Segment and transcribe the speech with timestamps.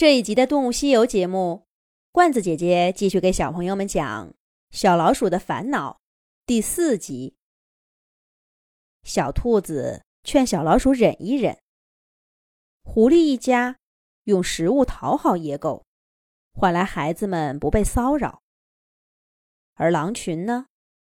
[0.00, 1.66] 这一集的《动物西游》节目，
[2.10, 4.28] 罐子姐姐继续给小朋友们讲
[4.70, 5.92] 《小老鼠的烦恼》
[6.46, 7.36] 第四集。
[9.02, 11.58] 小兔子劝小老鼠忍一忍。
[12.82, 13.76] 狐狸一家
[14.24, 15.84] 用食物讨好野狗，
[16.54, 18.40] 换来孩子们不被骚扰。
[19.74, 20.68] 而狼群呢，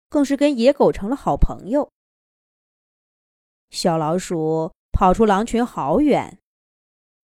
[0.09, 1.93] 更是跟野狗成了好朋友。
[3.69, 6.39] 小老鼠跑出狼群好远，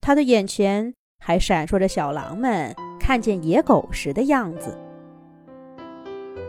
[0.03, 0.95] 它的眼前。
[1.19, 4.79] 还闪烁着小狼们看见野狗时的样子。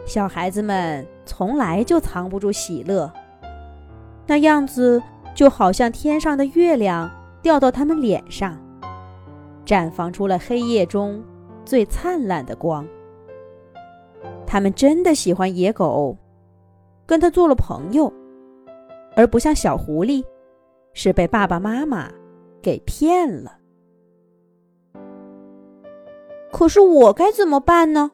[0.05, 3.11] 小孩子们从来就藏不住喜乐，
[4.25, 5.02] 那样子
[5.35, 7.11] 就好像天上的月亮
[7.41, 8.58] 掉到他们脸上，
[9.66, 11.22] 绽放出了黑夜中
[11.66, 12.88] 最灿烂的光。
[14.45, 16.16] 他们真的喜欢野狗，
[17.05, 18.11] 跟他做了朋友，
[19.16, 20.23] 而不像小狐狸，
[20.94, 22.09] 是被爸爸妈妈
[22.61, 23.58] 给骗了。
[26.51, 28.11] 可是我该怎么办呢？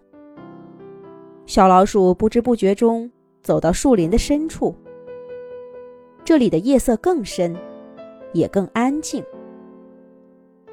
[1.45, 4.75] 小老鼠不知不觉中走到树林的深处。
[6.23, 7.55] 这里的夜色更深，
[8.31, 9.23] 也更安静。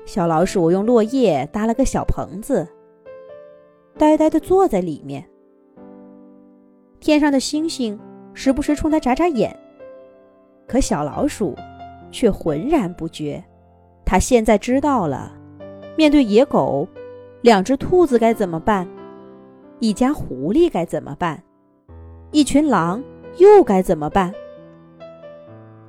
[0.04, 2.66] 小老鼠用落叶搭了个小棚子，
[3.98, 5.24] 呆呆地坐在里面。
[7.00, 7.98] 天上的星星
[8.32, 9.54] 时不时冲它眨眨眼，
[10.66, 11.54] 可小老鼠
[12.10, 13.42] 却浑然不觉。
[14.04, 15.32] 它现在知道了，
[15.96, 16.88] 面对野狗。
[17.42, 18.86] 两只兔子该怎么办？
[19.78, 21.42] 一家狐狸该怎么办？
[22.32, 23.02] 一群狼
[23.38, 24.34] 又该怎么办？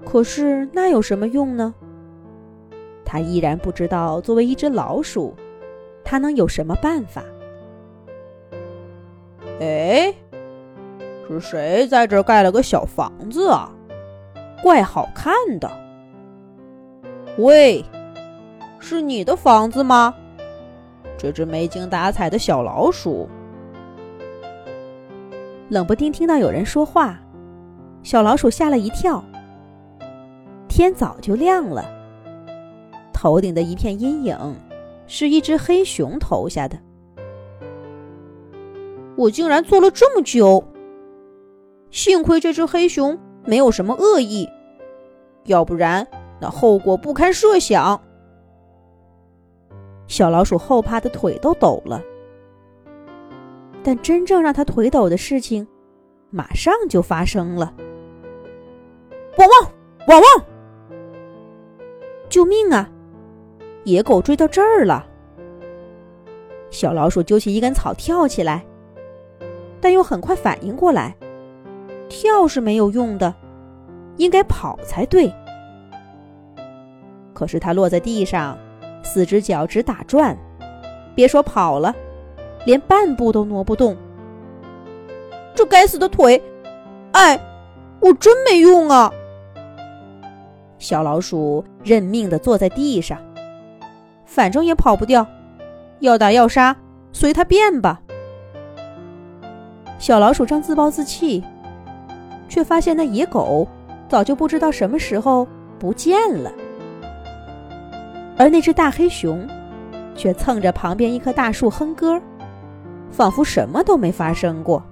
[0.05, 1.73] 可是那有什么用呢？
[3.03, 5.35] 他依然不知道，作为一只老鼠，
[6.05, 7.21] 他能有什么办法？
[9.59, 10.13] 哎，
[11.27, 13.69] 是谁在这盖了个小房子啊？
[14.63, 15.69] 怪好看的。
[17.37, 17.83] 喂，
[18.79, 20.15] 是你的房子吗？
[21.21, 23.29] 这只没精打采的小老鼠，
[25.69, 27.19] 冷不丁听到有人说话，
[28.01, 29.23] 小老鼠吓了一跳。
[30.67, 31.85] 天早就亮了，
[33.13, 34.35] 头顶的一片阴影，
[35.05, 36.75] 是一只黑熊投下的。
[39.15, 40.63] 我竟然做了这么久，
[41.91, 43.15] 幸亏这只黑熊
[43.45, 44.49] 没有什么恶意，
[45.43, 46.07] 要不然
[46.39, 48.01] 那后果不堪设想。
[50.11, 52.03] 小老鼠后怕的腿都抖了，
[53.81, 55.65] 但真正让它腿抖的事情，
[56.29, 57.73] 马上就发生了。
[59.37, 59.71] 汪汪
[60.09, 60.45] 汪汪！
[62.27, 62.89] 救命啊！
[63.85, 65.07] 野狗追到这儿了。
[66.71, 68.65] 小老鼠揪起一根草跳起来，
[69.79, 71.15] 但又很快反应过来，
[72.09, 73.33] 跳是没有用的，
[74.17, 75.33] 应该跑才对。
[77.33, 78.57] 可是它落在地上。
[79.03, 80.37] 四只脚直打转，
[81.15, 81.93] 别说跑了，
[82.65, 83.95] 连半步都挪不动。
[85.53, 86.41] 这该死的腿，
[87.11, 87.39] 哎，
[87.99, 89.11] 我真没用啊！
[90.79, 93.17] 小老鼠认命的坐在地上，
[94.25, 95.27] 反正也跑不掉，
[95.99, 96.75] 要打要杀，
[97.11, 98.01] 随他便吧。
[99.99, 101.43] 小老鼠正自暴自弃，
[102.49, 103.67] 却发现那野狗
[104.09, 105.47] 早就不知道什么时候
[105.77, 106.51] 不见了。
[108.41, 109.47] 而那只大黑熊，
[110.15, 112.19] 却蹭着旁边一棵大树哼歌，
[113.11, 114.83] 仿佛什么都没发生过。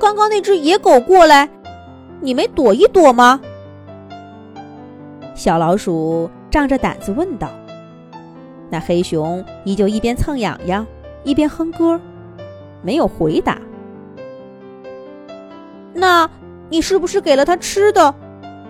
[0.00, 1.48] 刚刚那只野狗过来，
[2.20, 3.40] 你没躲一躲吗？
[5.36, 7.48] 小老鼠仗着胆子问道。
[8.70, 10.84] 那黑熊依旧一边蹭痒痒，
[11.22, 12.00] 一边哼歌，
[12.82, 13.56] 没有回答。
[15.94, 16.28] 那
[16.68, 18.12] 你是不是给了它吃的，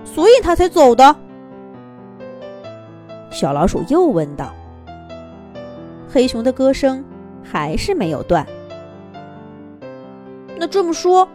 [0.05, 1.17] 所以它才走的？
[3.31, 4.53] 小老鼠又问道
[6.13, 7.03] ：“黑熊的歌声
[7.43, 8.45] 还是没有断。
[10.59, 11.27] 那这么说，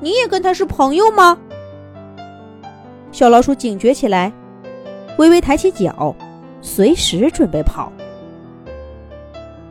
[0.00, 1.36] 你也跟他是朋友吗？”
[3.10, 4.32] 小老鼠警觉起来，
[5.18, 6.14] 微微抬起脚，
[6.62, 7.92] 随时准备跑。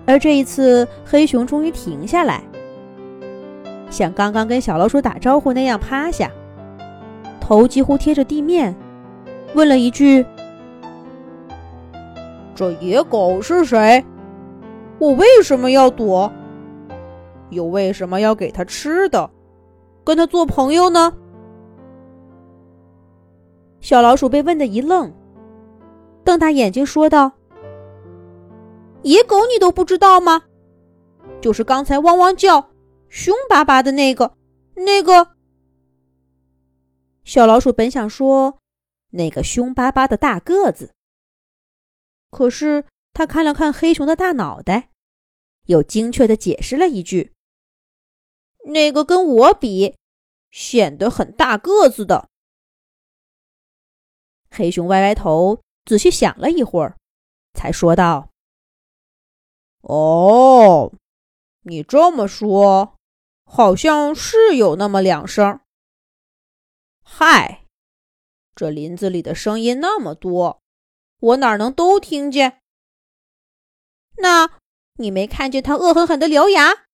[0.05, 2.43] 而这一次，黑熊终于停下来，
[3.89, 6.29] 像刚刚跟小老鼠打招呼那样趴下，
[7.39, 8.75] 头几乎贴着地面，
[9.55, 10.25] 问了一句。
[12.61, 14.05] 这野狗是谁？
[14.99, 16.31] 我为什么要躲？
[17.49, 19.27] 又为什么要给他吃的？
[20.03, 21.11] 跟他做朋友呢？
[23.79, 25.11] 小老鼠被问的一愣，
[26.23, 27.31] 瞪大眼睛说道
[29.01, 30.43] ：“野狗你都不知道吗？
[31.41, 32.69] 就是刚才汪汪叫、
[33.09, 34.33] 凶巴巴的那个，
[34.75, 35.29] 那个。”
[37.25, 38.59] 小老鼠本想说
[39.09, 40.91] ：“那个凶巴巴的大个子。”
[42.31, 44.89] 可是他看了看黑熊的大脑袋，
[45.65, 47.33] 又精确的解释了一句
[48.65, 49.95] ：“那个跟我比，
[50.49, 52.29] 显得很大个子的。”
[54.49, 56.97] 黑熊歪歪头，仔细想了一会儿，
[57.53, 58.29] 才说道
[59.83, 60.93] ：“哦，
[61.63, 62.95] 你这么说，
[63.43, 65.59] 好像是有那么两声。
[67.03, 67.65] 嗨，
[68.55, 70.60] 这林子里的声音那么多。”
[71.21, 72.61] 我哪能都听见？
[74.17, 74.59] 那
[74.95, 76.85] 你没看见他恶狠狠的獠牙？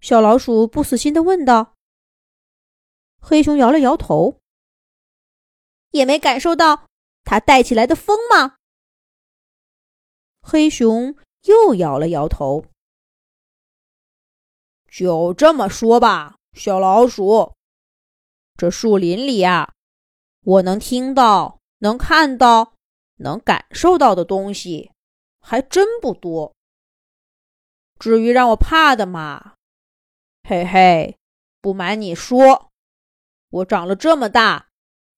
[0.00, 1.74] 小老鼠不死心的问道。
[3.20, 4.40] 黑熊摇了摇头。
[5.90, 6.88] 也没感受到
[7.24, 8.56] 他带起来的风吗？
[10.40, 12.66] 黑熊又摇了摇头。
[14.90, 17.54] 就这么说吧，小老鼠，
[18.56, 19.74] 这树林里啊，
[20.42, 21.55] 我能听到。
[21.78, 22.74] 能看到、
[23.16, 24.92] 能感受到的东西
[25.40, 26.54] 还真不多。
[27.98, 29.54] 至于让我怕的嘛，
[30.42, 31.16] 嘿嘿，
[31.60, 32.70] 不瞒你说，
[33.50, 34.68] 我长了这么大，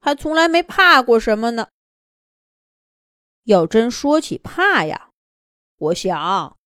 [0.00, 1.68] 还从来没怕过什么呢。
[3.44, 5.10] 要真说起怕呀，
[5.76, 6.56] 我想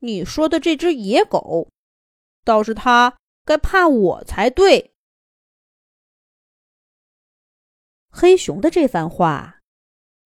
[0.00, 1.68] 你说的这只野狗，
[2.44, 4.92] 倒是它该怕我才对。
[8.10, 9.60] 黑熊的这番话，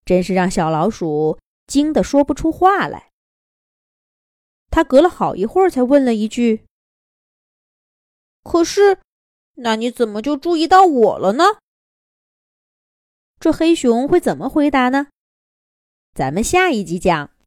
[0.05, 3.11] 真是让小老鼠惊得说不出话来。
[4.71, 6.65] 他隔了好一会儿，才问了一句
[8.43, 9.01] ：“可是，
[9.57, 11.45] 那你怎么就注意到我了呢？”
[13.39, 15.09] 这黑熊会怎么回答呢？
[16.15, 17.33] 咱们下一集讲。